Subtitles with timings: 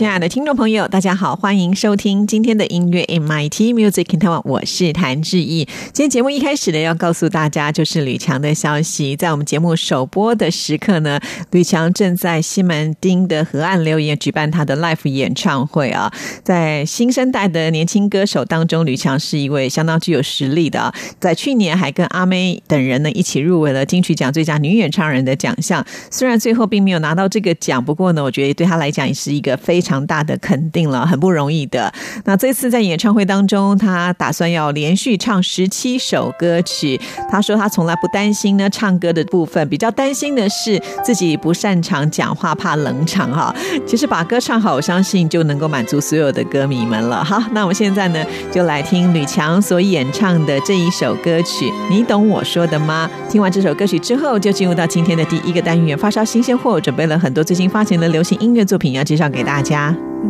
[0.00, 5.66] 亲爱的听众朋友，大家好，欢迎收听今天的音乐 MIT Music in Taiwan，我是谭志毅。
[5.92, 9.14] 今天节目一开始呢，要告诉大家就是吕强的消息。
[9.14, 16.10] 在我们节目首播的时刻呢，吕强正在西门町的河岸留言举办他的 Live 演唱会啊。
[16.42, 20.90] 在新生代的年轻歌手当中，吕强是一位相当具有实力的。
[21.18, 25.84] 在去年还跟阿妹等人呢一起入围了金曲奖最佳女演唱人的奖项。
[26.10, 29.89] 虽然最后并没有拿到这个奖，不过呢，我觉得对他来讲也是一个非常。
[29.90, 31.92] 常大的肯定了，很不容易的。
[32.24, 37.00] 那这次在演唱会当中，他打算要连续唱十七首歌曲。
[37.28, 43.52] 他说他从来不担心呢唱歌的部分，比较担心的是自己不擅长讲话，怕冷场哈。
[43.84, 47.24] 其实把歌唱好，我相信就能够满足所有的歌迷们了。
[47.24, 53.10] 好，那我们现在呢就来听吕强所演唱的这一首歌曲，你懂我说的吗？
[53.28, 59.79] 听完这首歌曲之后，就进入到今天的第一个单元——发烧新鲜货，准备了很多最新发行的流行音乐作品要介绍给大家。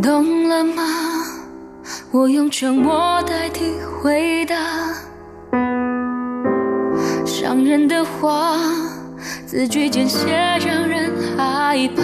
[0.03, 0.83] 懂了吗？
[2.13, 4.57] 我用沉默代替回答。
[7.25, 8.59] 伤人的话，
[9.47, 10.27] 字句间写
[10.65, 12.03] 让人害怕。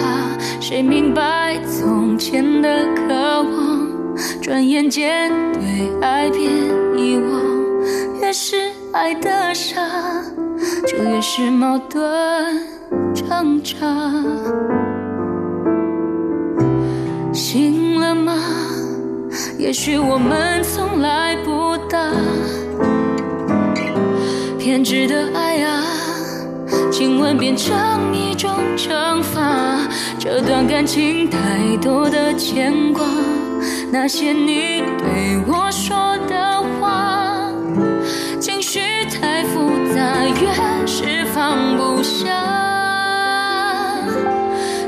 [0.59, 6.51] 谁明白从前的渴望，转眼间对爱变
[6.97, 8.21] 遗忘。
[8.21, 9.81] 越是爱的傻，
[10.85, 12.03] 就越是矛盾
[13.13, 13.77] 挣扎。
[17.37, 18.33] 醒了吗？
[19.59, 22.11] 也许我们从来不大。
[24.57, 25.83] 偏执的爱啊，
[26.91, 27.77] 亲吻变成
[28.11, 29.87] 一种惩罚。
[30.17, 31.37] 这段感情太
[31.79, 33.05] 多的牵挂，
[33.91, 37.51] 那些你对我说的话，
[38.39, 42.25] 情绪太复杂，越是放不下。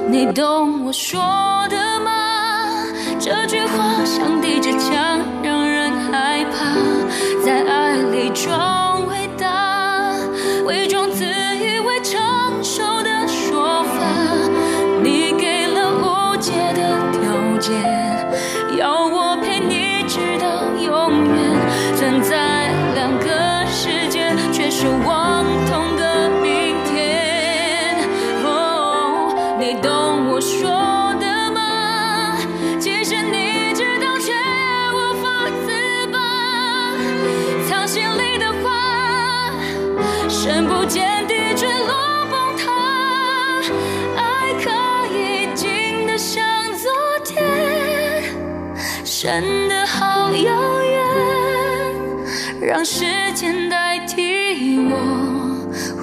[0.09, 1.21] 你懂我说
[1.69, 1.78] 的。
[3.29, 4.03] 这句话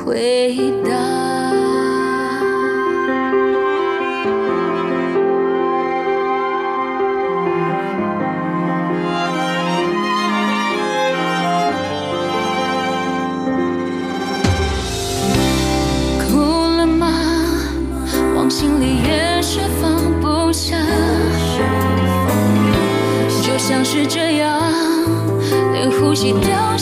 [0.06, 0.91] 回答。
[16.23, 16.38] 哭
[16.77, 17.09] 了吗？
[18.37, 19.91] 往心里也是放
[20.21, 20.77] 不下，
[23.43, 24.62] 就像是这样，
[25.73, 26.75] 连呼吸都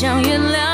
[0.00, 0.69] 想原谅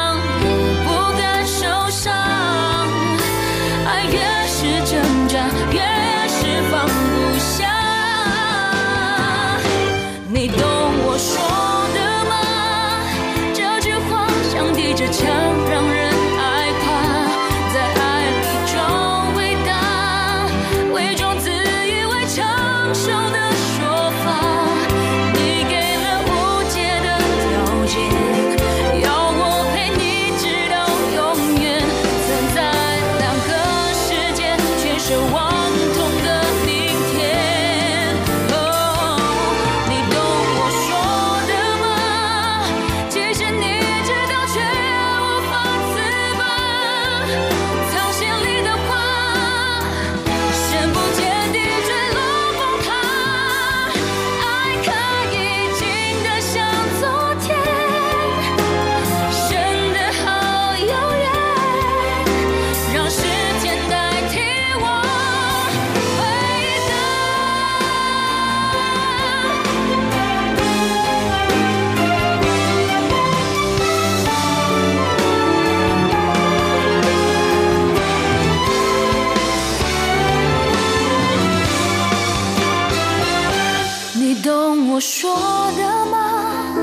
[84.97, 85.31] 我说
[85.77, 86.75] 的吗？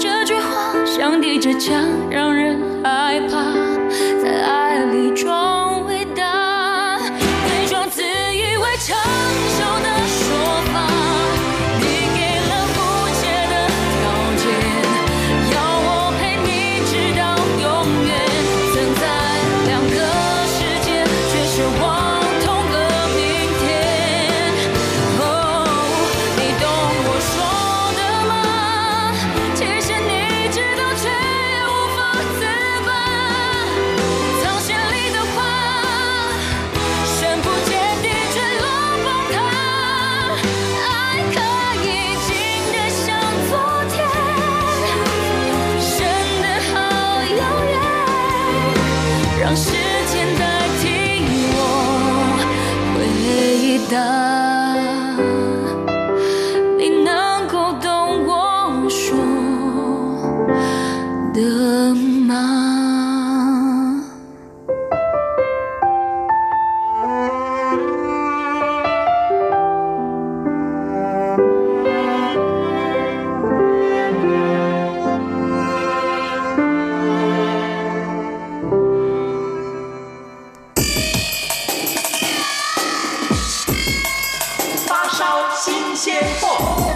[0.00, 3.69] 这句话像滴着枪让人害怕。
[85.62, 86.89] 新鲜货。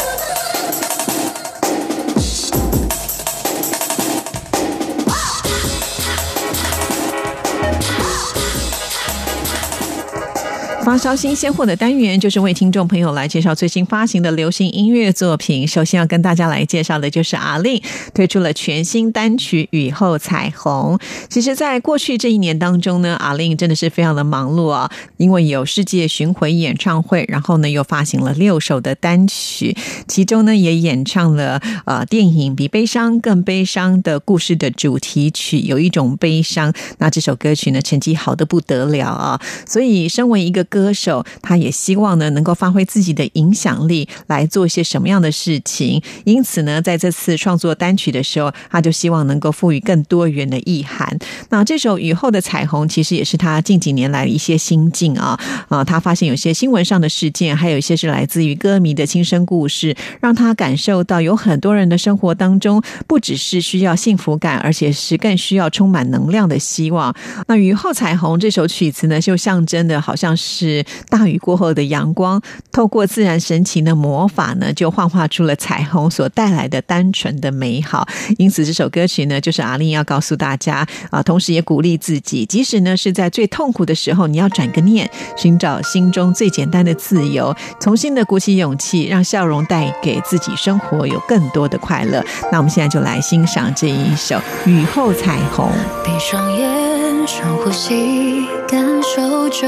[10.94, 15.66] 发烧新鲜货的单元，就是为听众朋友来介绍最新发行的流行音乐作品。
[15.66, 17.82] 首先要跟大家来介绍的就是阿令
[18.14, 20.96] 推出了全新单曲《雨后彩虹》。
[21.28, 29.76] 其实，在过去这一年当中呢， 阿令真的是非常的忙碌啊，因为有世界巡回演唱会，然后呢又发行了六首的单曲，
[30.06, 36.72] 其中呢也演唱了呃电影《比悲伤更悲伤的故事》的主题曲，有一种悲伤。
[36.98, 46.02] 那这首歌曲呢成绩好的不得了啊，所以身为一个歌歌手，他也希望呢能够发挥自己的影响力来做一些什么样的事情。
[46.24, 51.18] 因此呢，在这次创作单曲的时候，他就希望能够赋予更多元的意涵。
[51.48, 67.14] 那这首《雨后的彩虹》其实也是他近几年来一些心境啊啊，他发现有些新闻上的事件，还有一些是来自于歌迷的亲身故事，让他感受到有很多人的生活当中不只是需要幸福感，而且是更需要充满能量的希望。
[67.46, 70.73] 那《雨后彩虹》这首曲子呢，就象征的好像是
[71.08, 72.40] 大雨过后的阳光，
[72.72, 78.08] 透过自然神奇的魔法呢，就幻化出了彩虹所带来的单纯的美好。
[78.38, 92.24] 因此，这首歌曲呢，就是阿令要告诉大家啊，同时也鼓励自己，即使呢是在最痛苦的时候，你要转个念，寻找心中最简单的自由，重新的鼓起勇气，让笑容带给自己生活有更多的快乐。
[92.50, 94.36] 那我们现在就来欣赏这一首
[94.70, 95.66] 《雨后彩虹》。
[96.04, 96.93] 闭上眼，
[97.26, 99.66] 深呼吸，感受着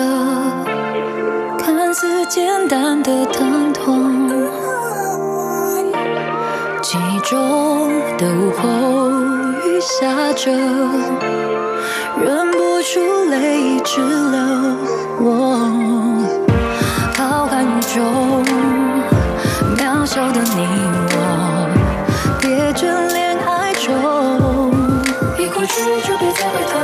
[1.58, 4.28] 看似简单的疼痛。
[6.82, 9.10] 记忆中的午后，
[9.66, 10.50] 雨下着，
[12.22, 14.38] 忍不住泪一直流。
[15.18, 15.58] 我
[17.16, 18.02] 浩瀚宇宙，
[19.76, 20.68] 渺小的你
[21.10, 21.16] 我，
[22.40, 23.92] 别眷恋哀愁。
[25.38, 26.74] 一过去就别再回头，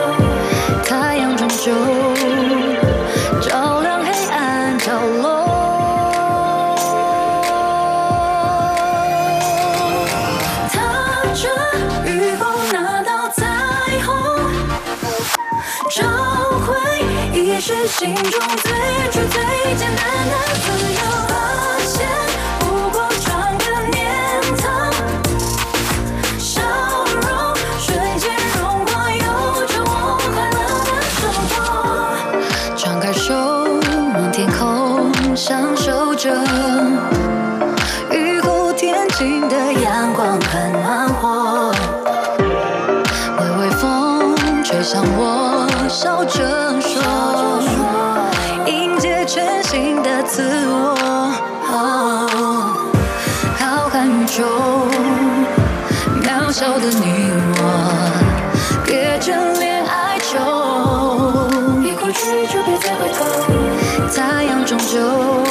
[3.40, 5.24] 照亮黑暗角落。
[10.72, 10.74] 踏
[11.34, 11.42] 着
[12.06, 13.40] 雨后那道彩
[14.04, 14.10] 虹，
[15.90, 16.00] 找
[16.60, 16.68] 回
[17.32, 18.24] 遗失心中
[18.58, 18.70] 最
[19.10, 19.36] 初最
[19.76, 20.64] 简单的自
[20.94, 21.00] 由。
[35.44, 36.32] 享受着
[38.12, 41.74] 雨后天晴的阳光很暖和。
[43.40, 47.02] 微微风吹向我，笑着说，
[48.66, 50.94] 迎接全新的自我。
[53.58, 54.44] 浩瀚宇宙。
[56.22, 57.21] 渺小的你
[64.92, 65.41] 就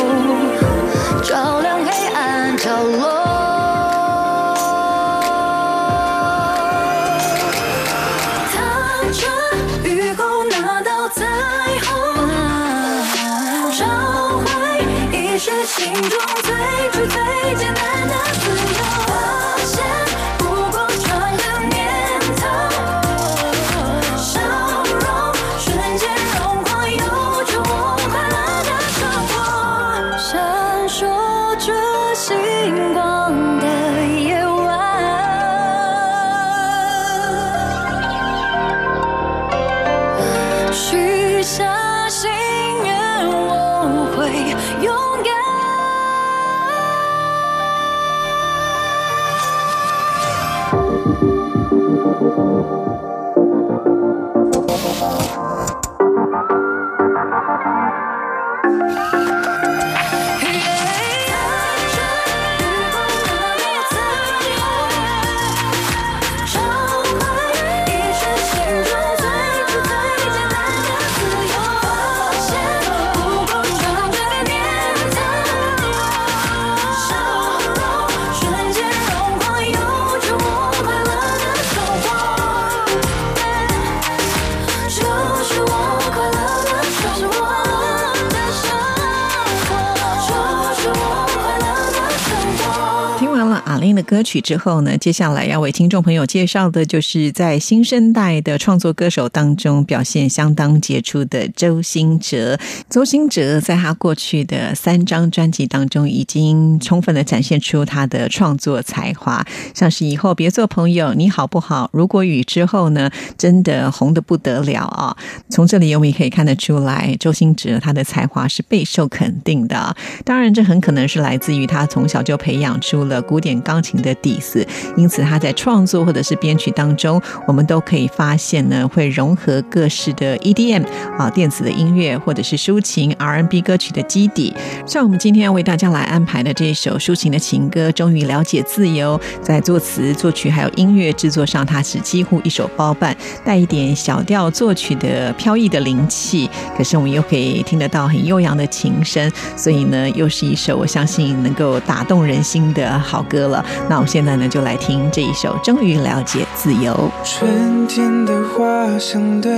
[94.11, 102.59] 歌曲之后呢，接下来要为听众朋友介绍的，就是在新生代的创作歌手当中表现相当杰出的周兴哲。
[102.89, 109.41] 周兴哲在他过去的三张专辑当中，已经充分的展现出他的创作才华，
[109.73, 111.89] 像是以后别做朋友，你好不好？
[111.93, 115.15] 如果雨之后呢，真的红的不得了啊！
[115.49, 119.95] 从这里我们也可以看得出来，周兴哲他的才华是备受肯定的。
[120.25, 124.67] 当然，这很可能是来自于他从小就培养出了古典钢琴的底子，
[124.97, 130.83] 因此他在创作或者是编曲当中，我们都可以发现呢，会融合各式的 EDM
[131.17, 134.53] 啊电子的音乐或者是抒情 RNB 歌曲的基底。
[134.85, 143.15] 像我们今天要为大家来安排的这一首抒情的情歌《终于了解自由》，在作词、作曲还有音乐制作上，它是几乎一手包办，
[143.45, 153.63] 带一点小调作曲的飘逸的灵气，可是我们又可以听得到很悠扬的琴声，所以呢，又是一首我相信能够打动人心的好歌了。
[153.91, 156.93] 那我们现在呢，就来听这一首《终于了解自由》。
[157.25, 159.51] 春天的花相对，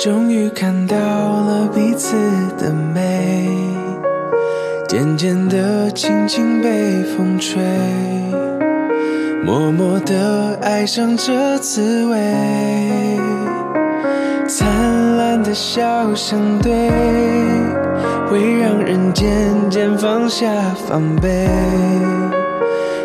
[0.00, 2.16] 终于看到了彼此
[2.58, 3.48] 的美，
[4.88, 7.62] 渐渐的，轻轻被风吹，
[9.44, 12.16] 默默的爱上这滋味。
[14.48, 16.72] 灿烂的笑相对，
[18.28, 20.48] 会让人渐渐放下
[20.88, 21.46] 防备。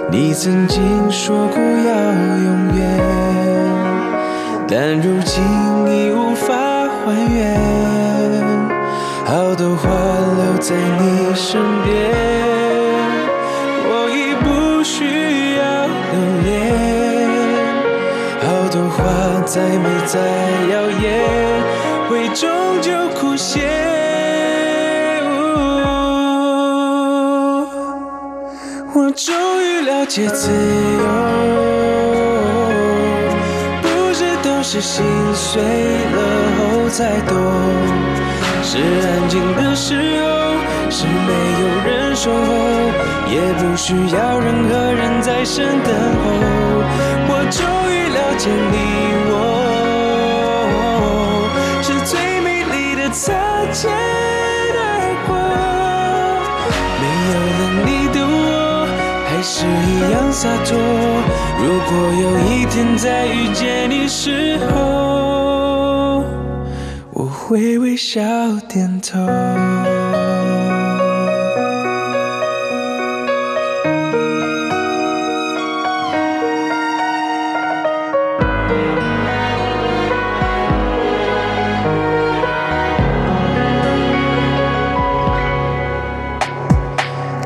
[0.09, 1.93] 你曾经说过要
[2.41, 2.97] 永远，
[4.67, 5.43] 但如今
[5.85, 6.55] 已无法
[6.87, 7.59] 还原。
[9.25, 9.89] 好多话
[10.37, 11.91] 留在你身边，
[13.83, 15.61] 我已不需要
[16.13, 16.47] 留恋。
[18.39, 19.03] 好多话
[19.45, 20.17] 再美再
[20.73, 21.05] 耀眼，
[22.09, 22.49] 会终
[22.81, 24.06] 究枯谢。
[28.99, 29.31] 我终
[29.63, 31.05] 于了解自由，
[33.83, 36.17] 不是都是心碎了
[36.57, 37.37] 后才懂，
[38.63, 40.25] 是安静的时候，
[40.89, 42.41] 是没有人守候，
[43.29, 46.25] 也不需要任何人在身等候。
[47.29, 47.61] 我终
[47.93, 48.75] 于了解你
[49.29, 49.37] 我，
[51.83, 53.31] 是最美丽的擦
[53.71, 54.16] 肩
[59.37, 60.75] 还是一样洒脱。
[61.59, 66.23] 如果有一天再遇见你时候，
[67.11, 68.19] 我会微笑
[68.67, 69.19] 点头。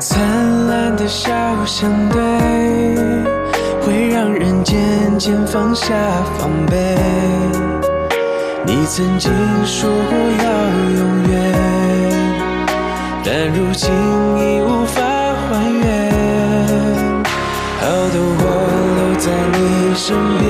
[0.00, 1.30] 灿烂的笑
[1.64, 2.20] 相对，
[3.80, 4.78] 会让人渐
[5.18, 5.94] 渐放下
[6.38, 6.96] 防备。
[8.64, 9.30] 你曾经
[9.64, 10.44] 说过要
[10.98, 11.00] 永
[11.30, 11.32] 远，
[13.24, 15.82] 但如今已无法还原。
[17.80, 18.44] 好多我
[18.96, 19.58] 留在你
[19.94, 20.48] 身边，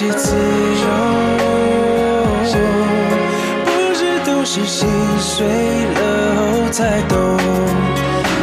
[0.00, 0.40] 些自由，
[3.66, 4.88] 不是都是心
[5.18, 6.00] 碎了
[6.36, 7.18] 后才懂，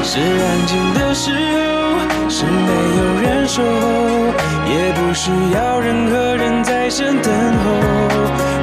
[0.04, 3.66] 是安静的时候，是没有人守候，
[4.70, 7.66] 也不需要任何人在身等候。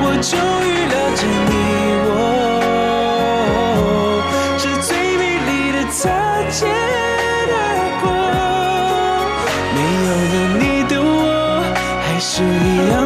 [0.06, 1.53] 我终于了解你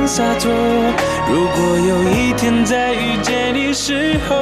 [0.08, 0.50] 洒脱。
[1.30, 4.34] 如果有一天再遇见你时候，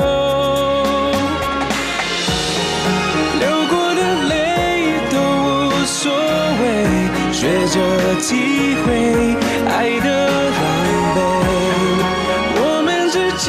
[3.40, 4.32] 流过的泪
[5.10, 6.12] 都无所
[6.62, 6.64] 谓，
[7.32, 7.74] 学着
[8.20, 8.86] 体会
[9.68, 10.08] 爱的
[10.50, 10.62] 狼
[11.16, 11.18] 狈。
[12.58, 13.44] 我们之间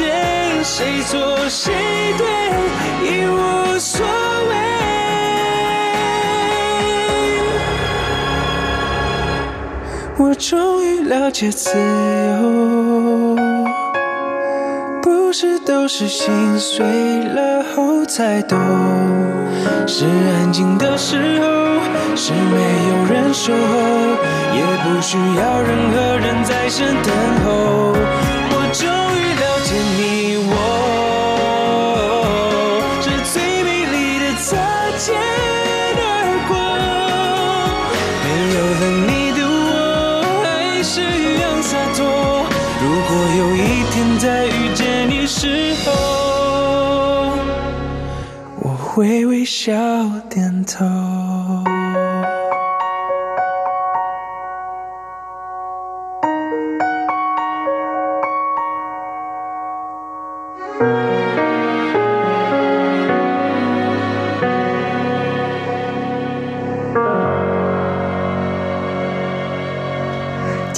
[0.64, 1.72] 谁错谁
[2.18, 2.26] 对
[11.08, 13.34] 了解自由，
[15.00, 16.84] 不是都是心碎
[17.24, 18.58] 了后才懂，
[19.86, 21.46] 是安静的时候，
[22.14, 22.60] 是没
[22.90, 23.58] 有人守候，
[24.54, 27.10] 也不需要任何人在身等
[27.46, 28.37] 候。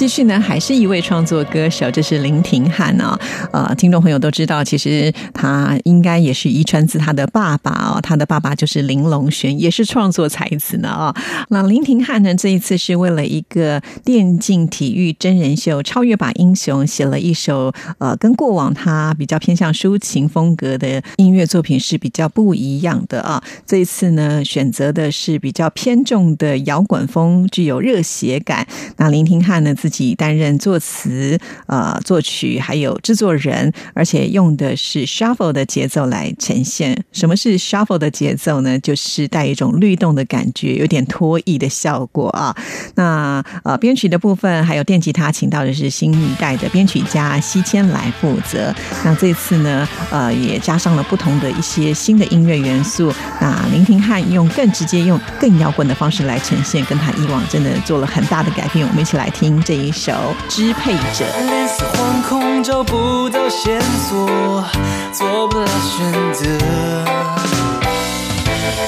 [0.01, 3.15] 继续呢，还是一位创作歌手，这是林廷汉啊、
[3.53, 11.15] 呃，听众朋友都知道，其实他应该也是遗传自他的爸爸哦，他的爸爸就是林龙璇，也是创作才子呢啊、
[11.49, 23.39] 那林廷汉呢，这一次是为了一个电竞体育真人秀《超越吧英雄》，写了一首呃，跟过往他比较偏向抒情风格的音乐作品是比较不一样的啊。
[23.67, 28.65] 这一次呢，选择的是比较偏重的摇滚风，具有热血感。
[28.97, 37.03] 那林廷汉呢，自己担任作词、呃作曲还有制作人，而且用的是 shuffle 的节奏来呈现。
[37.11, 38.79] 什么是 shuffle 的节奏呢？
[38.79, 42.55] 就是带一种律动的感觉，有点脱意的效果啊。
[42.95, 48.73] 那呃，编曲的部分还有电吉他，请到的是新一代的编曲家西迁来负责。
[49.03, 53.13] 那这次呢，呃，也加上了不同的一些新的音乐元素。
[53.39, 58.87] 那林廷汉用更直接、用更摇滚的方式来呈现，跟他以往真的做了很大的改变。
[58.87, 60.11] 我们一起来听这一首
[60.47, 61.25] 《支配者》。
[61.49, 64.63] 脸色惶恐，找不到线索，
[65.11, 66.45] 做不了选择。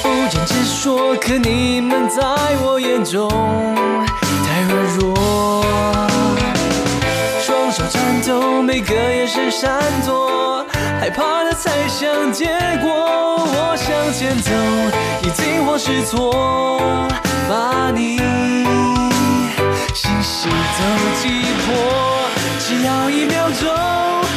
[0.03, 2.21] 不敢直说，可你们在
[2.61, 3.27] 我眼中
[4.45, 5.65] 太软弱。
[7.41, 10.63] 双手颤抖，每个眼神闪躲，
[10.99, 12.45] 害怕的猜想结
[12.83, 12.93] 果。
[12.93, 14.51] 我向前走，
[15.23, 17.07] 已惊慌失措，
[17.49, 18.19] 把你
[20.23, 20.81] 信息都
[21.19, 21.21] 击
[21.65, 21.67] 破。
[22.59, 23.69] 只要一秒钟，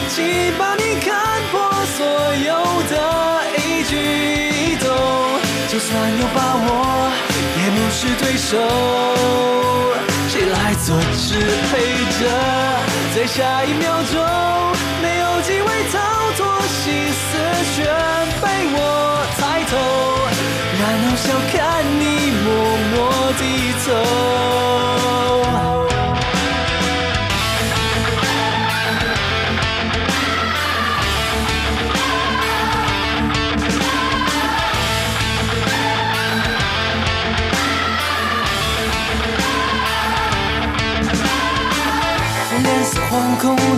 [0.08, 1.14] 请把你看
[1.52, 1.54] 破
[1.96, 2.50] 所有
[2.90, 2.94] 的
[3.56, 3.94] 一举
[4.50, 4.86] 一动。
[5.68, 7.10] 就算有把握，
[7.56, 8.58] 也不是对手。
[10.28, 11.38] 谁来做支
[11.70, 11.78] 配
[12.18, 12.20] 者？
[13.14, 14.20] 在下一秒钟，
[15.00, 15.94] 没有机会逃
[16.36, 17.22] 脱，心思
[17.76, 17.86] 全
[18.42, 18.44] 被
[18.74, 18.76] 我
[19.38, 19.72] 猜透，
[20.80, 21.56] 然后笑看
[22.00, 22.02] 你
[22.44, 22.46] 默
[22.90, 22.96] 默
[23.38, 23.40] 低
[23.86, 24.65] 头。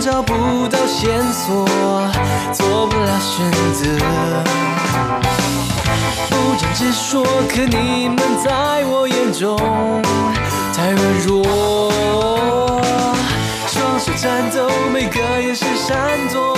[0.01, 1.65] 找不到线索，
[2.53, 3.83] 做不了选择。
[6.29, 9.57] 不敢直说，可你们在我眼中
[10.73, 11.91] 太软弱。
[13.67, 16.57] 双手颤抖，每个眼神闪躲，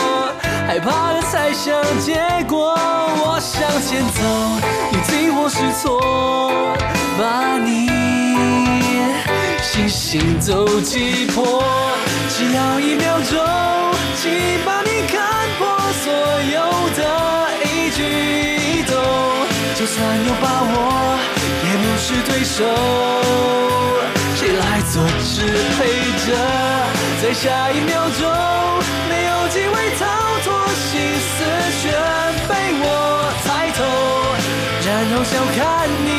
[0.68, 2.78] 害怕的猜想结果。
[3.18, 4.22] 我向前走，
[4.92, 6.00] 你惊慌失措，
[7.18, 7.90] 把你
[9.62, 11.64] 信心都击破。
[12.42, 13.38] 只要一秒钟，
[14.20, 14.32] 请
[14.66, 15.22] 把你看
[15.60, 15.62] 破
[16.04, 16.12] 所
[16.56, 16.58] 有
[16.98, 17.00] 的
[17.66, 18.02] 一举
[18.58, 18.96] 一动。
[19.76, 20.74] 就算有把握，
[21.68, 22.58] 也不是对手。
[24.36, 25.46] 谁来做支
[25.78, 25.80] 配
[26.26, 26.28] 者？
[27.22, 28.20] 在下一秒钟，
[29.08, 30.02] 没有机会逃
[30.44, 30.50] 脱，
[30.90, 31.30] 心思
[31.80, 31.84] 全
[32.50, 32.52] 被
[32.82, 32.84] 我
[33.44, 33.46] 猜
[33.78, 33.80] 透，
[34.88, 35.62] 然后笑看
[36.08, 36.11] 你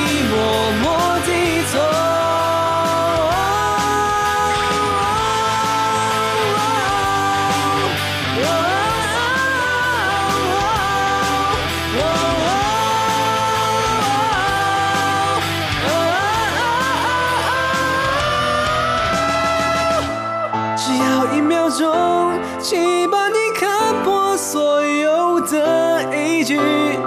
[26.43, 26.57] 一举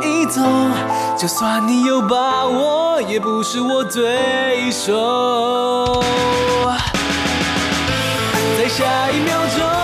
[0.01, 0.71] 一动。
[1.17, 6.01] 就算你有把握，也不是我对手。
[8.57, 9.74] 在下一秒钟，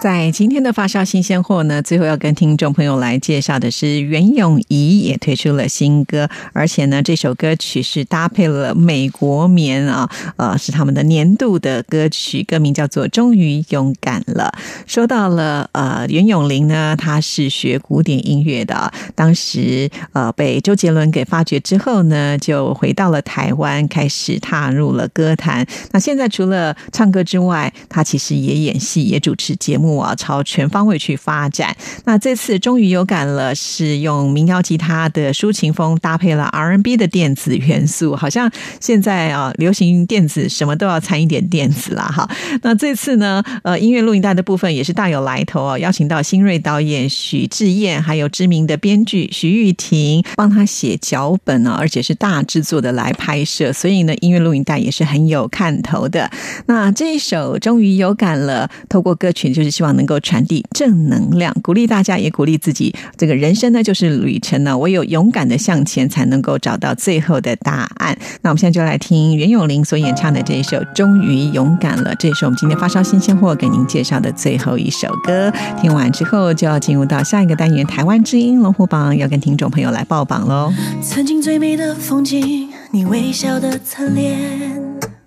[0.00, 14.50] 在今天的发烧新鲜货呢，最后要跟听众朋友来介绍的是袁咏仪也推出了新歌，而且呢，这首歌曲是搭配了美国棉啊，呃，是他们的年度的歌曲，歌名叫做《终于勇敢了》。
[14.86, 25.66] 说到了呃，袁咏琳呢，她是学古典音乐的，当时呃被周杰伦给发掘之后呢，就回到了台湾，开始踏入了歌坛。
[25.92, 29.89] 那现在除了唱歌之外，她其实也演戏，也主持节目。
[29.98, 31.74] 啊，朝全方位去发展。
[32.04, 38.50] 那这次终于有感了，是用民谣吉他的抒情风搭配了 R N B 的电子元素，好像
[38.80, 42.04] 现在啊，流行电子什么都要掺一点电子啦。
[42.04, 42.28] 哈，
[42.62, 56.30] 那这次呢，呃，音乐录影带的部分也是大有来头哦，邀请到新锐导演许志燕，还有知名的编剧徐玉婷帮他写脚本呢，而且是大制作的来拍摄，所以呢，音乐录影带也是很有看头的。
[56.66, 62.94] 那这一首终于有感了，透过歌曲就是希望能够传递正能量，鼓励大家，也鼓励自己。
[63.16, 68.14] 这个人生呢，就是旅程呢，唯有勇敢的向前，才能够找到最后的答案。
[68.42, 75.50] 那我们现在就来听袁咏琳所演唱的这一首《终于勇敢了》，这也是我们今天发烧新鲜货给您介绍的最后一首歌。
[75.80, 80.70] 听完之后，就要进入到下一个单元——台湾之音龙虎榜，要跟听众朋友来报榜喽。
[81.02, 85.19] 曾经最美的风景，你微笑的侧脸。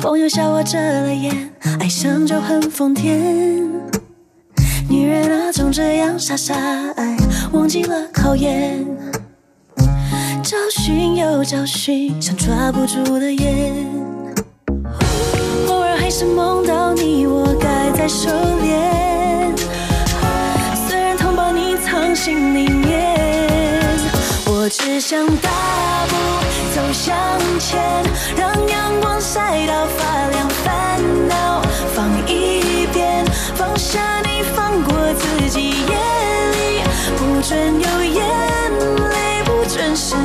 [0.00, 3.68] 朋友笑我遮了眼，爱上就很疯癫。
[4.88, 6.54] 女人啊，总这样傻傻
[6.96, 7.16] 爱，
[7.52, 8.86] 忘记了考验。
[10.42, 13.86] 找寻又找寻，像抓不住的烟。
[15.68, 19.54] 偶尔还是梦到你，我该再收敛。
[20.88, 23.18] 虽然痛把你藏心里面，
[24.46, 26.16] 我只想大步
[26.74, 27.14] 走向
[27.58, 27.78] 前，
[28.34, 28.50] 让
[28.88, 30.98] 阳光晒到发亮，烦
[31.28, 31.60] 恼
[31.94, 33.22] 放一边，
[33.54, 35.94] 放下你，放过自己，夜
[36.52, 36.82] 里
[37.18, 38.24] 不准有眼
[39.10, 40.16] 泪，不准失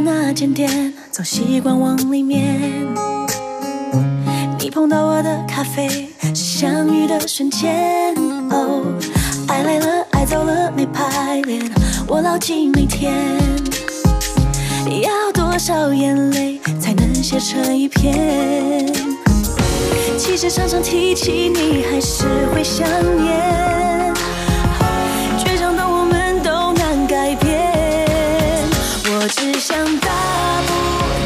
[0.00, 2.58] 那间店，总习惯往里面。
[4.58, 8.14] 你碰到我的咖啡，是相遇的瞬间。
[8.50, 8.82] 哦，
[9.48, 11.60] 爱来了，爱走了，没排练，
[12.06, 13.12] 我牢记每天。
[15.02, 18.90] 要多少眼泪才能写成一篇？
[20.16, 22.86] 其实常常提起你，还是会想
[23.22, 23.89] 念。
[29.22, 30.08] 我只想大
[30.66, 30.72] 步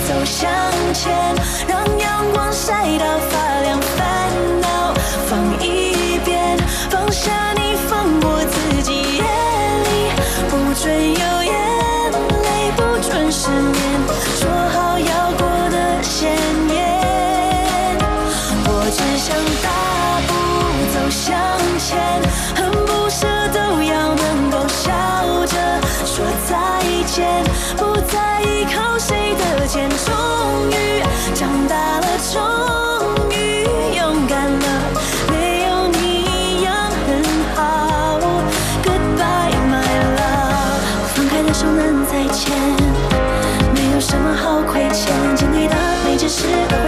[0.08, 0.50] 走向
[0.92, 1.32] 前，
[1.68, 4.28] 让阳光晒到发亮，烦
[4.60, 4.83] 恼。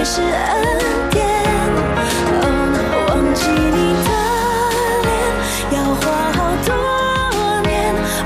[0.08, 0.30] 是恩
[1.10, 1.20] 典。
[3.08, 4.10] 忘记你的
[5.02, 5.10] 脸
[5.72, 6.70] 要花好多
[7.62, 7.74] 年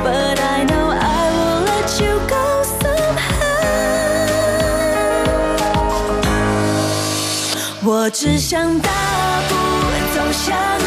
[0.05, 2.45] ，But I know I will let you go
[2.79, 3.41] somehow。
[7.83, 8.91] 我只想大
[9.49, 9.55] 步
[10.15, 10.80] 走向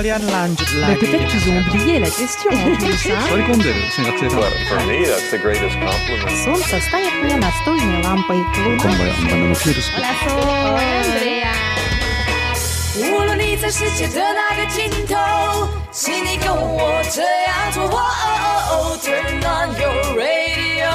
[0.00, 0.96] pendengar sekalian lanjut lagi.
[1.04, 3.06] Peut-être qu'ils ont oublié la question en plus.
[3.10, 3.20] hein.
[3.28, 6.36] 取り込んでる学生さん But for me, that's the greatest compliment.
[6.44, 8.38] Солнце станет мне настольной лампой.
[8.54, 9.92] こんばんは、バナナのピュールス。
[12.98, 17.84] 无论你在世界的哪个尽头，请你跟我这样做。
[17.84, 20.88] 哦哦哦，Turn on your radio，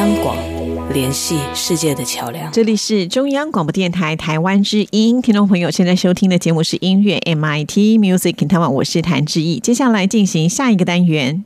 [0.00, 0.34] 央广，
[0.94, 2.50] 联系世界的桥梁。
[2.52, 9.60] 这里是中央广播电台台湾之音，听众朋友现在收听的节目是音乐 MIT Music in Taiwan，我是谭志毅。
[9.60, 11.44] 接下来进行下一个单元，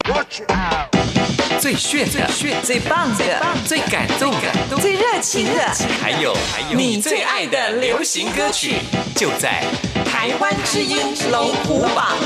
[1.58, 3.24] 最炫的、炫最棒的、
[3.66, 5.68] 最感动的、最热情的
[6.00, 8.76] 还有还有你最爱的流行歌曲，
[9.16, 9.64] 就在
[10.04, 10.96] 台湾之音
[11.32, 12.16] 龙虎榜。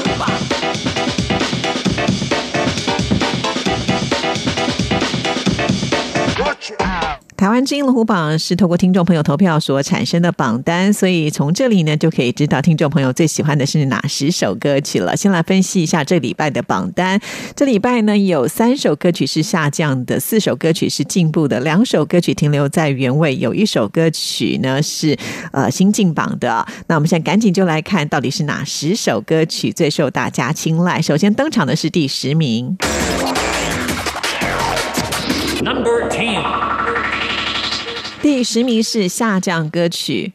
[7.38, 15.16] 台湾之音龙虎榜是透过听众朋友投票所产生的榜单，所以从这里呢就可以知道听众朋友最喜欢的是哪十首歌曲了。
[15.16, 17.20] 先来分析一下这礼拜的榜单。
[17.54, 25.16] 这礼拜呢有三首歌曲是下降的，四首歌曲是进步的，两首歌曲停留在原位，有一首歌曲呢是
[25.52, 26.66] 呃新进榜的。
[26.88, 31.00] 那我们现在赶紧就来看到底是哪十首歌曲最受大家青睐。
[31.00, 32.76] 首先登场的是第十名。
[35.62, 36.42] Number Ten，
[38.30, 40.34] 第十名是下降歌曲。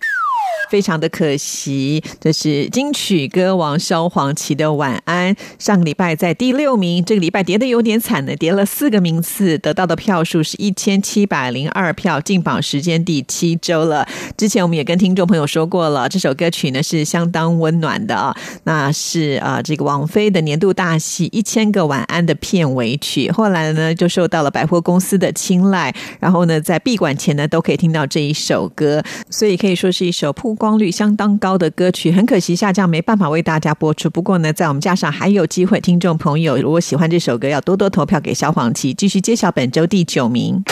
[0.69, 5.34] 非常的可惜，这是金曲歌王萧煌奇的《晚安》。
[5.60, 14.08] 上个礼拜在第六名，这个礼拜跌的有点惨呢，跌了四个名次，得到的票数是一千七百零二票，进榜时间第七周了。
[14.38, 23.30] 之前我们也跟听众朋友说过了，这首歌曲呢是相当温暖的啊，那是啊这个王菲的年度大戏《一千个晚安》的片尾曲。
[23.32, 32.10] 后来呢就受到了百货公司的青睐，然后呢在闭馆前呢都可以听到这一首歌，所以可以说是一首曝光光率相当高的歌曲。
[32.10, 40.63] 很可惜下降没办法为大家播出，不过呢在我们架上还有机会，听众朋友如果喜欢这首歌，要多多投票给小黄旗，继续揭晓本周第九名。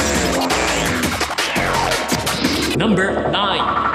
[2.77, 3.90] Number Nine，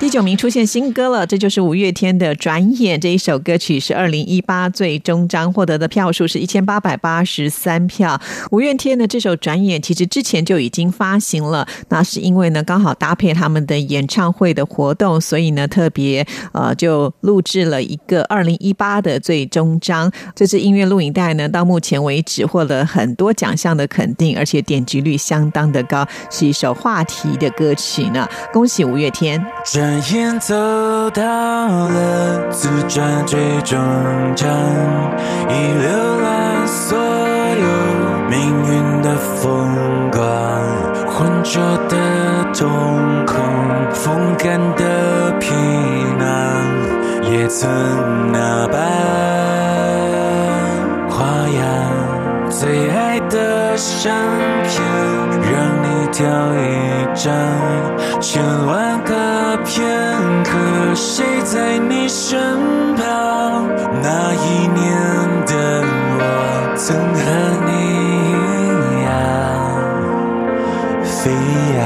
[0.00, 8.18] 第九名出现新歌了，这就是五月天的《转眼》这一首歌曲是二零一八最终章获得的票数是一千八百八十三票。
[8.52, 20.10] 五月天的这首《转眼》其实之前就已经发行了，那是因为呢刚好搭配他们的演唱会的活动，所以呢特别呃就录制了一个二零一八的最终章。
[20.32, 28.28] 这支音乐录影带呢到目前为止获得很多奖项的肯定，而且点击率相当的高，是一首话题的歌曲呢。
[28.52, 29.44] 恭喜五月天！
[29.88, 30.54] 转眼走
[31.12, 33.78] 到了自转最终
[34.36, 34.46] 章，
[35.48, 37.66] 已浏览所有
[38.28, 39.66] 命运的风
[40.12, 40.20] 光，
[41.06, 41.96] 浑浊的
[42.52, 42.68] 瞳
[43.24, 43.40] 孔，
[43.94, 45.54] 风干的皮
[46.18, 46.28] 囊，
[47.32, 47.66] 也曾
[48.30, 48.78] 那般
[51.08, 51.64] 花样。
[52.50, 54.12] 最爱的相
[54.64, 54.82] 片，
[55.50, 56.58] 让挑一
[57.14, 57.30] 张，
[58.20, 59.86] 千万个片
[60.42, 60.50] 刻，
[60.94, 62.38] 谁在你身
[62.96, 63.68] 旁？
[64.02, 64.86] 那一年
[65.46, 65.52] 的
[66.18, 66.20] 我，
[66.76, 67.20] 曾和
[67.66, 67.70] 你
[68.28, 69.06] 一样
[71.04, 71.30] 飞
[71.76, 71.80] 扬，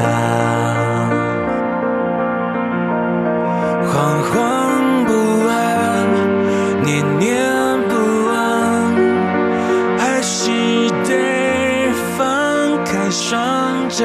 [13.63, 14.05] 双掌，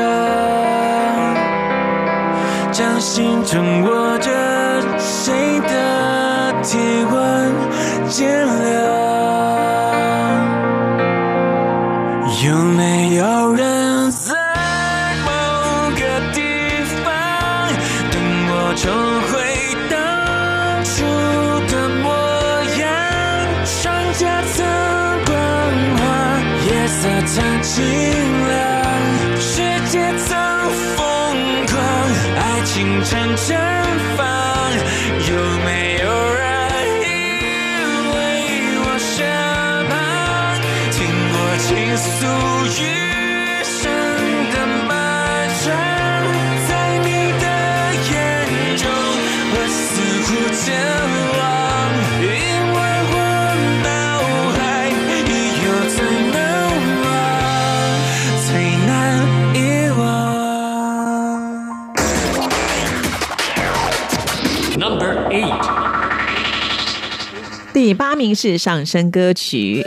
[2.72, 4.30] 掌心中握着
[5.00, 6.78] 谁的体
[7.12, 7.52] 温，
[8.08, 8.87] 渐凉。
[68.18, 69.84] 名是上升歌曲。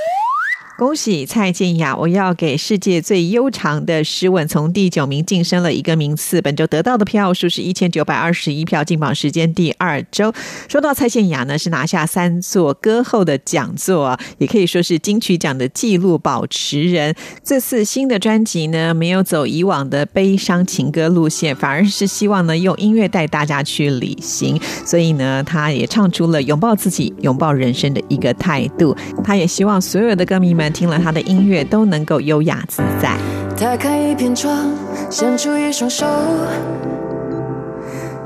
[0.90, 1.94] 恭喜蔡健雅！
[1.94, 10.34] 我要给世界最悠长的诗吻从第九名晋升了一个名次，本周得到的票数是一千九百二十一票，进榜时间第二周。
[10.68, 17.14] 说到蔡健雅呢，是拿下三座歌后的讲座，也可以说是金曲奖的纪录保持人。
[17.44, 24.60] 这次新的专辑呢，没有走以往的悲伤情歌路线，反而是希望呢用音乐带大家去旅行。
[24.84, 28.96] 所以呢，他也唱出了拥抱自己、拥抱人生的一个态度。
[29.22, 33.14] 他也希望所有的歌迷们听了他的音乐都能够优雅自在。
[33.60, 34.72] 打开一片窗，
[35.10, 36.06] 伸出一双手，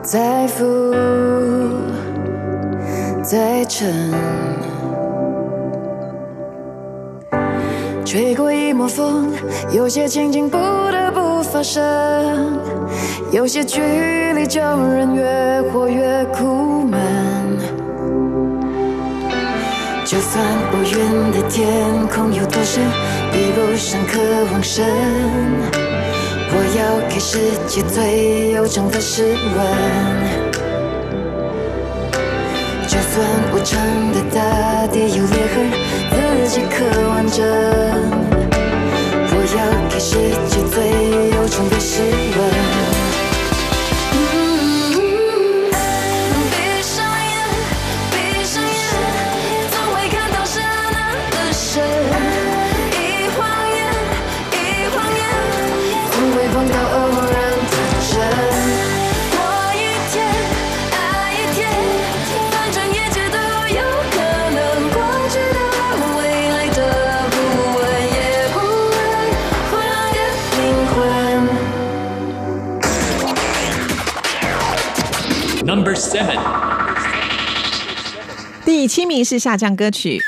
[0.01, 0.65] 再扶，
[3.25, 3.93] 再沉，
[8.05, 9.33] 吹过一抹风，
[9.73, 10.57] 有些情景不
[10.93, 11.83] 得不发生，
[13.33, 13.81] 有些距
[14.33, 17.44] 离叫人越活越苦闷。
[20.05, 22.85] 就算乌云的天空有多深，
[23.33, 24.21] 比不上渴
[24.53, 24.85] 望深。
[26.53, 29.59] 我要给世界最悠长的诗吻。
[32.87, 33.81] 就算无常
[34.13, 35.57] 的大地有裂痕，
[36.11, 37.43] 自己可完整。
[39.31, 40.17] 我要给世
[40.51, 40.75] 界最
[41.35, 42.03] 悠长的诗
[42.37, 42.39] 吻。
[78.65, 80.21] 第七名是下降歌曲。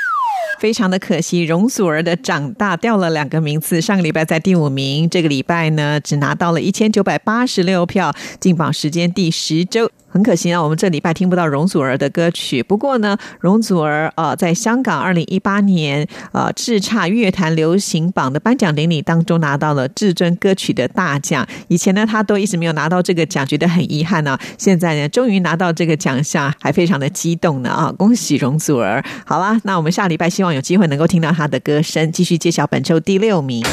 [0.59, 9.91] 非常的可惜，容祖儿的《长大》掉了两个名次，上个礼拜在第五名，这个礼拜呢只拿到了一千九百八十六票，进榜时间第十周。
[10.09, 12.63] 很可惜啊，我们这礼拜听不到容祖儿的歌曲。
[12.63, 21.45] 不过呢，容祖儿呃在香港二零一八年呃叱咤乐坛流行榜的颁奖典礼当中拿到了至尊歌曲的大奖。
[21.67, 27.93] 以前呢，她都一直没有拿到这个奖，觉得很遗憾呢、现在呢，终于拿到这个奖项，还非常的激动呢啊！
[27.97, 29.03] 恭喜容祖儿。
[29.25, 33.63] 好啦，那我们下礼拜希望有机会能够听到她的歌声，继续揭晓本周第六名。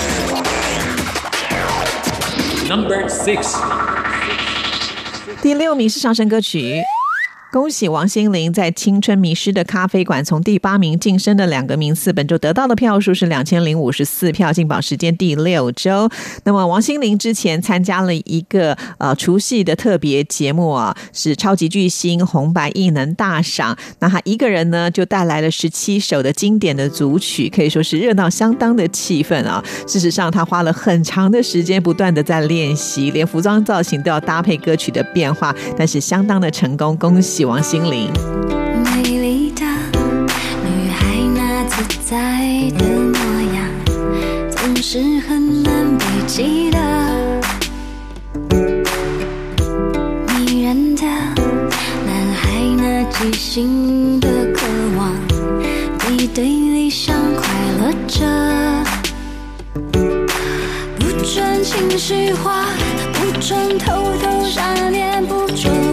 [2.69, 3.84] Number six.
[5.45, 6.83] 第六名是上升歌曲。
[7.55, 16.11] 恭喜王心凌在《青春迷失的咖啡馆》从第八名晋升的两个名次，本周得到的票数是两千零五十四票，进榜时间第六周。
[16.43, 23.79] 那么王心凌之前参加了一个呃除夕的特别节目啊，是超级巨星红白艺能大赏。
[24.01, 29.65] 那她一个人呢就带来了十七首的经典的组曲，可以说是热闹相当的气氛啊。
[29.87, 36.97] 事实上，她花了很长的时间不断的在练习，连服装造型都要搭配歌曲的变化，但是相当的成功。
[36.97, 38.11] 恭喜王心凌！
[38.85, 39.65] 美丽的
[40.65, 43.19] 女孩那自在的模
[43.55, 43.57] 样，
[44.51, 46.79] 总是很难被记得。
[50.29, 54.67] 迷人的男孩那即兴的渴
[54.97, 55.13] 望，
[55.99, 57.47] 背对理想快
[57.81, 58.25] 乐着。
[60.99, 62.67] 不准情绪化，
[63.13, 63.93] 不准偷
[64.23, 65.84] 偷傻念，不准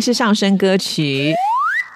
[0.00, 1.34] 是上升歌曲。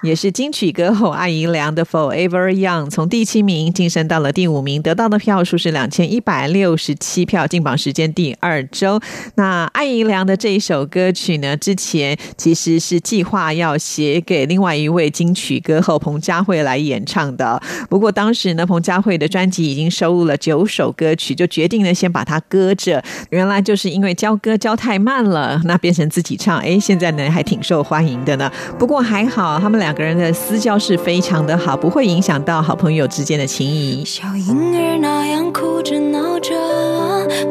[0.01, 8.99] 也是金曲歌后艾怡良的《Forever Young》，从第七名晋升到了第五名，得到的票数是两千一百六十七票，进榜时间第二周。
[9.35, 23.03] 那艾怡良的这一首歌曲呢，之前其实是计划要写给另外一位金曲歌后彭佳慧来演唱的，不过当时呢，彭佳慧的专辑已经收录了九首歌曲，就决定呢先把它搁着。
[23.31, 28.51] 原来就是因为交歌交太慢了，那变成自己唱，哎，现在呢还挺受欢迎的呢。
[28.77, 34.03] 不过还好，他们俩两个人的私交是非常的好，不会影响到好朋友之间的情谊。
[34.03, 36.55] 小婴儿那样哭着闹着，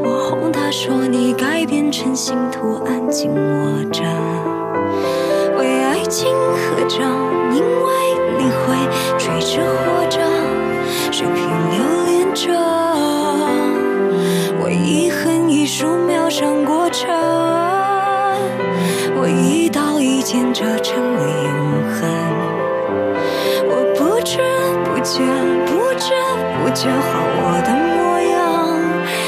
[0.03, 4.03] 我哄他说你该变成星图，安静握着，
[5.57, 6.99] 为爱情合掌，
[7.55, 7.89] 因为
[8.37, 8.75] 你会
[9.17, 10.19] 追着活着，
[11.13, 11.39] 水平
[11.71, 11.79] 留
[12.09, 12.51] 恋着，
[14.65, 17.07] 为遗恨一束秒上过程，
[19.17, 21.53] 我一刀一剑折成了永
[21.93, 22.03] 恒。
[23.69, 24.39] 我不知
[24.85, 25.23] 不觉，
[25.67, 26.13] 不知
[26.59, 27.11] 不觉，好
[27.41, 28.35] 我的模样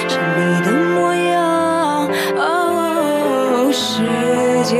[0.09, 2.09] 是你的模样。
[2.37, 4.03] 哦，时
[4.65, 4.75] 间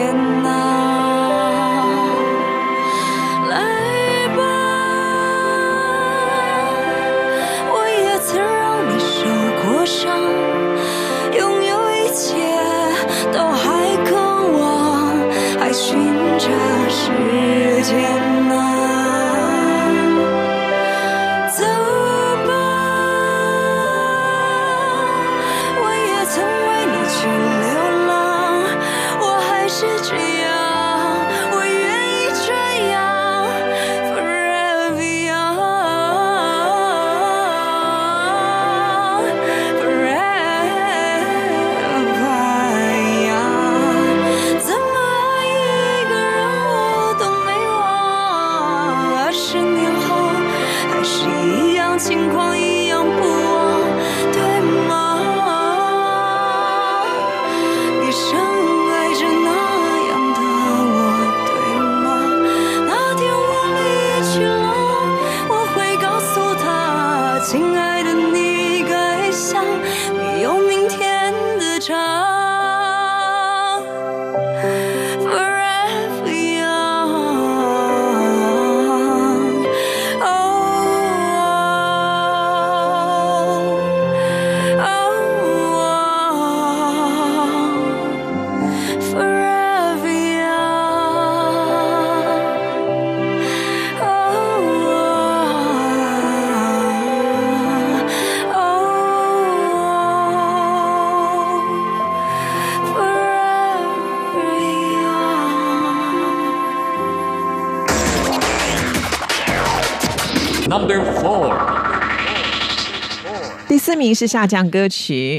[113.87, 115.39] 四名是下降歌曲。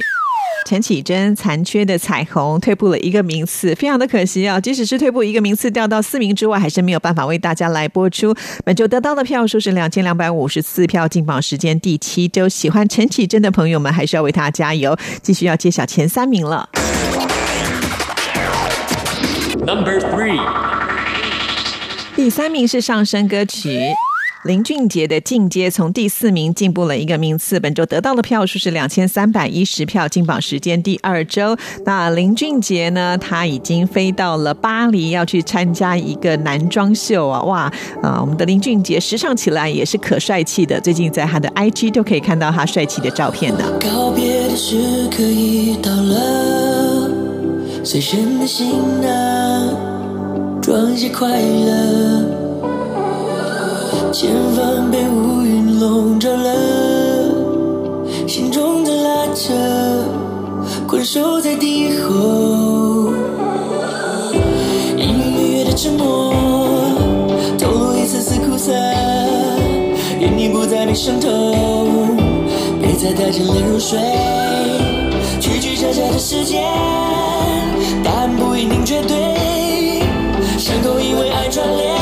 [0.65, 4.57] 陈绮贞《残缺的彩虹》退步了一个名次，非常的可惜啊！
[4.57, 8.33] 即使是退步一个名次，掉到四名之外，还是没有办法为大家来播出。
[8.63, 12.47] 本周得到的票数是两千两百五十四票，进榜时间第七周。
[12.47, 14.97] 喜欢陈绮贞的朋友们，还是要为她加油。
[15.21, 16.69] 继续要揭晓前三名了。
[19.57, 20.39] Number three，
[22.15, 23.77] 第三名是上升歌曲。
[24.47, 31.57] 林俊杰的进阶从第四名进步了一个名次，本周得到的票数是两千三百一十票，进榜时间第二周。
[31.85, 37.43] 那林俊杰呢，他已经飞到了巴黎，要去参加一个男装秀啊！
[37.43, 37.71] 哇，
[38.01, 43.65] 啊，我们的林俊杰时尚起来也是可帅气的，最近在他的 IG 都可以看到他帅气的照片呢。
[43.81, 47.11] 告别的时刻已到了，
[47.83, 52.16] 随身的行囊装些快乐。
[54.11, 56.49] 前方被乌云笼罩了，
[58.27, 59.53] 心中的拉扯
[60.87, 63.11] 困守在敌后。
[64.97, 66.33] 隐隐约约的沉默，
[67.59, 68.71] 透露一丝丝苦涩，
[70.19, 71.29] 愿你不再被伤透。
[72.81, 73.99] 别再带着泪入睡，
[75.39, 76.63] 曲曲折折的时间，
[78.03, 80.01] 答案不一定绝对，
[80.57, 81.95] 伤口因为爱串联，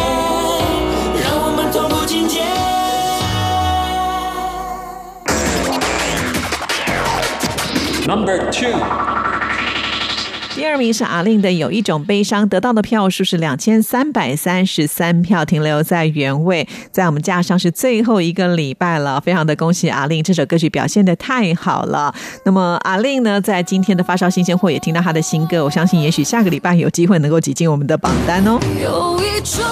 [8.07, 8.71] Number two，
[10.53, 16.67] 第二名是阿令的《有一种悲伤》，得到的票数是两千三百三十三票，停留在原位。
[16.91, 22.13] 在我们架上是最后一个礼拜了，非常的恭喜阿令，这首歌曲表现的太好了。
[22.45, 28.59] 那么阿令呢，在今天的发烧新鲜货也听到他的新歌，我相信也许下个礼拜有机会能够挤进我们的榜单哦。
[28.79, 29.65] 有一种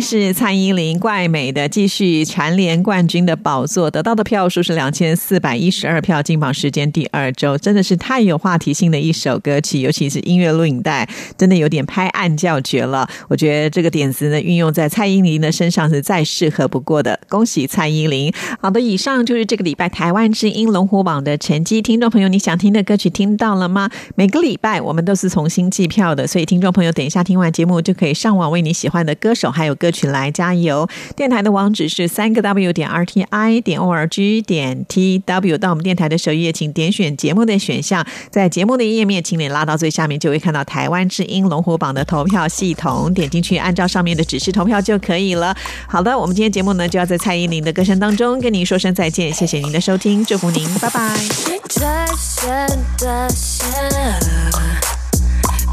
[0.00, 13.08] 是蔡依林《怪美的》，继续蝉联冠军的宝座，得到的票数是两千四百一十二票，进榜时间第二周，真的是太有话题性的一首歌曲，尤其是音乐录影带，真的有点拍案叫绝了。
[13.28, 18.32] 我觉得这个点子呢，运用在蔡依林的身上是再适合不过的，恭喜蔡依林。
[18.60, 21.82] 好的，以上就是这个礼拜台湾之音龙虎榜的成绩。
[21.82, 23.90] 听众朋友，你想听的歌曲听到了吗？
[24.14, 30.88] 每个礼拜我们都是重新计票的，所以听众朋友等一下听完节目就可以上网为你喜欢的歌手还有歌曲来加油。
[31.14, 45.54] 电台的网址是三个 W 点 RTI 点 ORG 点 TW，到我们电台的首页，请点选节目的选项，在节目的页面，请你拉到最下面，就会看到台湾之音龙虎榜的投票系统，点进去，按照上面的指示投票就可以了。
[45.86, 51.14] 好的，我们今天节目呢就要在蔡依林的歌声当中跟您说声再见，谢谢您的收听，祝福您，拜拜。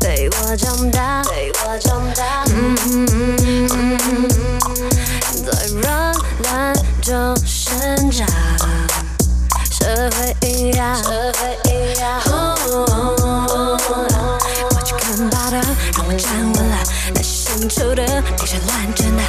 [0.01, 2.43] 陪我长大，被我长大，
[5.45, 6.73] 在软烂
[7.03, 8.27] 中生长，
[9.69, 12.19] 社会营养，社会营养。
[14.71, 15.57] 我去看报道，
[15.95, 16.77] 让我站稳了，
[17.13, 18.03] 那些深处的，
[18.39, 19.21] 那些烂真的，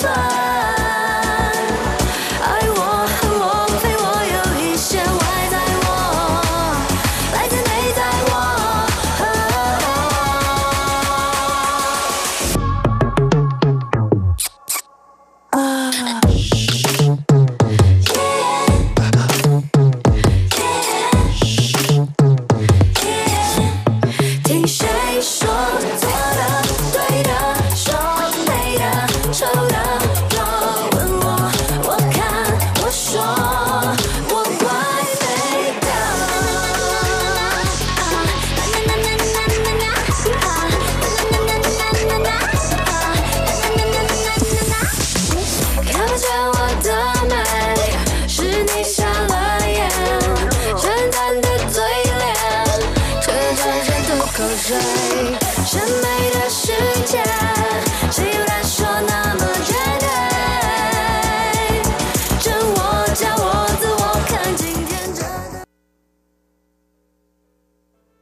[0.00, 0.59] 着